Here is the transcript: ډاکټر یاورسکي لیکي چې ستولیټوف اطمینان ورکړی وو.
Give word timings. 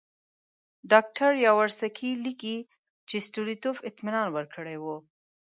ډاکټر 0.91 1.31
یاورسکي 1.45 2.11
لیکي 2.25 2.57
چې 3.07 3.15
ستولیټوف 3.27 3.77
اطمینان 3.89 4.27
ورکړی 4.35 4.77
وو. 4.83 4.97